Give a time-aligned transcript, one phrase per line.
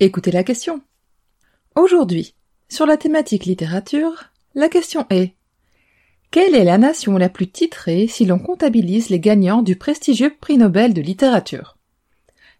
[0.00, 0.80] écoutez la question.
[1.74, 2.34] Aujourd'hui,
[2.68, 5.34] sur la thématique littérature, la question est
[6.30, 10.56] Quelle est la nation la plus titrée si l'on comptabilise les gagnants du prestigieux prix
[10.56, 11.76] Nobel de littérature?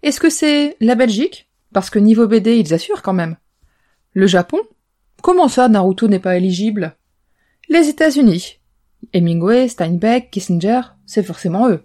[0.03, 1.49] Est-ce que c'est la Belgique?
[1.73, 3.37] Parce que niveau BD, ils assurent quand même.
[4.13, 4.59] Le Japon?
[5.23, 6.97] Comment ça, Naruto n'est pas éligible?
[7.69, 8.59] Les États-Unis?
[9.13, 11.85] Hemingway, Steinbeck, Kissinger, c'est forcément eux.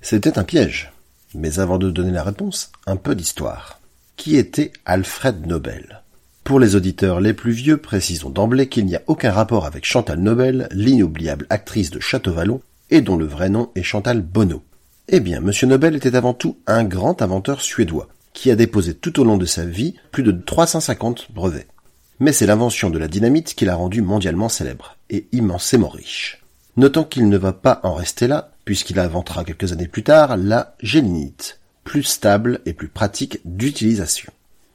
[0.00, 0.92] C'était un piège.
[1.34, 3.81] Mais avant de donner la réponse, un peu d'histoire.
[4.22, 6.04] Qui était Alfred Nobel
[6.44, 10.20] Pour les auditeurs les plus vieux, précisons d'emblée qu'il n'y a aucun rapport avec Chantal
[10.20, 14.62] Nobel, l'inoubliable actrice de Château-Vallon, et dont le vrai nom est Chantal Bonneau.
[15.08, 19.18] Eh bien, Monsieur Nobel était avant tout un grand inventeur suédois, qui a déposé tout
[19.18, 21.66] au long de sa vie plus de 350 brevets.
[22.20, 26.44] Mais c'est l'invention de la dynamite qui l'a rendu mondialement célèbre, et immensément riche.
[26.76, 30.76] Notons qu'il ne va pas en rester là, puisqu'il inventera quelques années plus tard la
[30.78, 34.32] gélinite, plus stable et plus pratique d'utilisation.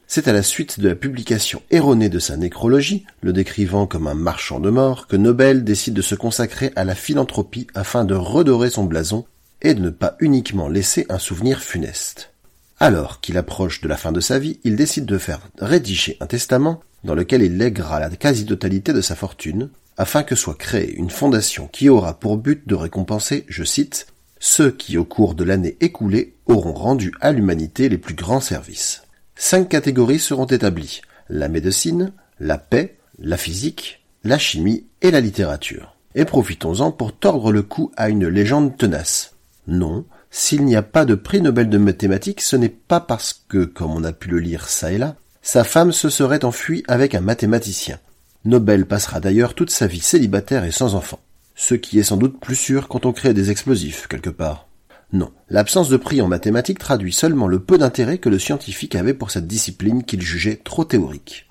[0.10, 4.14] C'est à la suite de la publication erronée de sa nécrologie, le décrivant comme un
[4.14, 8.70] marchand de mort, que Nobel décide de se consacrer à la philanthropie afin de redorer
[8.70, 9.26] son blason
[9.62, 12.32] et de ne pas uniquement laisser un souvenir funeste.
[12.80, 16.28] Alors qu'il approche de la fin de sa vie, il décide de faire rédiger un
[16.28, 21.10] testament dans lequel il lèguera la quasi-totalité de sa fortune, afin que soit créée une
[21.10, 24.08] fondation qui aura pour but de récompenser, je cite,
[24.39, 29.03] ceux qui au cours de l'année écoulée auront rendu à l'humanité les plus grands services.
[29.36, 35.95] Cinq catégories seront établies, la médecine, la paix, la physique, la chimie et la littérature.
[36.15, 39.36] Et profitons-en pour tordre le cou à une légende tenace.
[39.67, 43.65] Non, s'il n'y a pas de prix Nobel de mathématiques, ce n'est pas parce que,
[43.65, 47.15] comme on a pu le lire ça et là, sa femme se serait enfuie avec
[47.15, 47.99] un mathématicien.
[48.45, 51.19] Nobel passera d'ailleurs toute sa vie célibataire et sans enfant.
[51.60, 54.68] Ce qui est sans doute plus sûr quand on crée des explosifs, quelque part.
[55.12, 59.16] Non, l'absence de prix en mathématiques traduit seulement le peu d'intérêt que le scientifique avait
[59.16, 61.48] pour cette discipline qu'il jugeait trop théorique.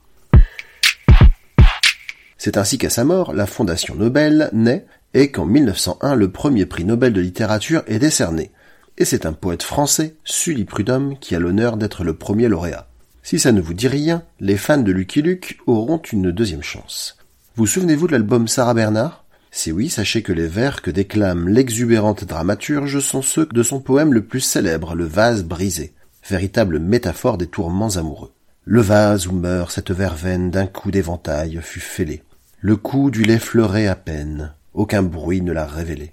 [2.38, 6.84] C'est ainsi qu'à sa mort, la Fondation Nobel naît et qu'en 1901, le premier prix
[6.84, 8.52] Nobel de littérature est décerné.
[8.98, 12.86] Et c'est un poète français, Sully Prudhomme, qui a l'honneur d'être le premier lauréat.
[13.24, 17.16] Si ça ne vous dit rien, les fans de Lucky Luke auront une deuxième chance.
[17.56, 19.25] Vous souvenez-vous de l'album Sarah Bernard
[19.56, 24.12] Si oui, sachez que les vers que déclame l'exubérante dramaturge sont ceux de son poème
[24.12, 25.94] le plus célèbre, Le vase brisé,
[26.28, 28.34] véritable métaphore des tourments amoureux.
[28.66, 32.22] Le vase où meurt cette verveine d'un coup d'éventail fut fêlé.
[32.60, 36.12] Le coup du lait fleurait à peine, aucun bruit ne l'a révélé.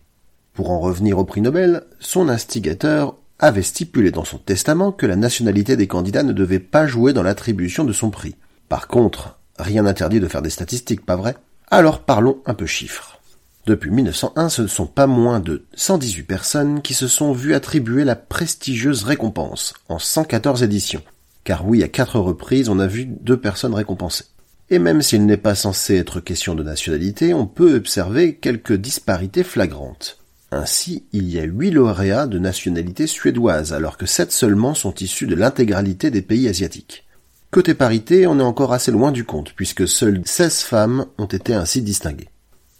[0.53, 5.17] Pour en revenir au prix Nobel, son instigateur avait stipulé dans son testament que la
[5.17, 8.35] nationalité des candidats ne devait pas jouer dans l'attribution de son prix.
[8.69, 11.35] Par contre, rien n'interdit de faire des statistiques, pas vrai?
[11.69, 13.19] Alors parlons un peu chiffres.
[13.65, 18.03] Depuis 1901, ce ne sont pas moins de 118 personnes qui se sont vues attribuer
[18.03, 21.01] la prestigieuse récompense, en 114 éditions.
[21.45, 24.25] Car oui, à quatre reprises, on a vu deux personnes récompensées.
[24.69, 29.43] Et même s'il n'est pas censé être question de nationalité, on peut observer quelques disparités
[29.43, 30.19] flagrantes.
[30.51, 35.25] Ainsi, il y a huit lauréats de nationalité suédoise, alors que sept seulement sont issus
[35.25, 37.05] de l'intégralité des pays asiatiques.
[37.49, 41.53] Côté parité, on est encore assez loin du compte, puisque seules 16 femmes ont été
[41.53, 42.29] ainsi distinguées.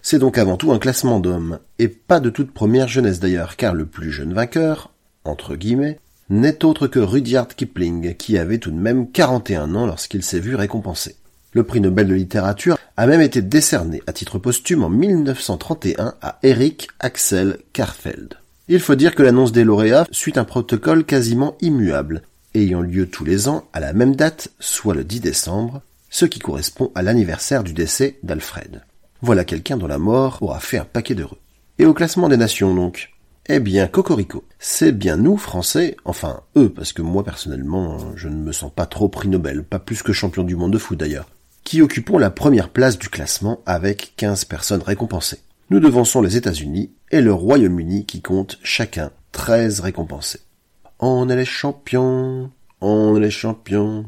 [0.06, 3.74] C'est donc avant tout un classement d'hommes, et pas de toute première jeunesse d'ailleurs, car
[3.74, 4.92] le plus jeune vainqueur,
[5.24, 5.98] entre guillemets,
[6.30, 10.56] n'est autre que Rudyard Kipling, qui avait tout de même 41 ans lorsqu'il s'est vu
[10.56, 11.16] récompensé.
[11.54, 16.38] Le prix Nobel de littérature a même été décerné à titre posthume en 1931 à
[16.44, 18.34] Eric Axel Karfeld.
[18.68, 22.24] Il faut dire que l'annonce des lauréats suit un protocole quasiment immuable,
[22.56, 26.40] ayant lieu tous les ans à la même date, soit le 10 décembre, ce qui
[26.40, 28.82] correspond à l'anniversaire du décès d'Alfred.
[29.24, 31.40] Voilà quelqu'un dont la mort aura fait un paquet d'heureux.
[31.80, 33.10] Et au classement des nations donc?
[33.48, 38.36] Eh bien, Cocorico, c'est bien nous, Français, enfin eux, parce que moi personnellement, je ne
[38.36, 41.28] me sens pas trop prix Nobel, pas plus que champion du monde de foot d'ailleurs
[41.64, 45.40] qui occupons la première place du classement avec 15 personnes récompensées.
[45.70, 50.42] Nous devançons les États-Unis et le Royaume-Uni qui compte chacun 13 récompensés.
[51.00, 54.06] On est les champions, On est les champions.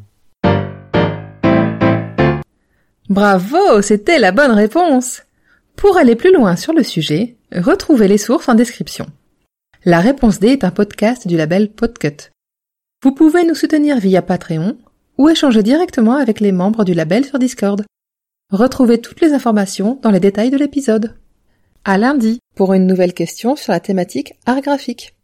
[3.09, 5.21] Bravo, c'était la bonne réponse.
[5.75, 9.05] Pour aller plus loin sur le sujet, retrouvez les sources en description.
[9.83, 12.31] La réponse D est un podcast du label Podcut.
[13.03, 14.77] Vous pouvez nous soutenir via Patreon
[15.19, 17.85] ou échanger directement avec les membres du label sur Discord.
[18.51, 21.15] Retrouvez toutes les informations dans les détails de l'épisode.
[21.83, 25.15] À lundi pour une nouvelle question sur la thématique art graphique.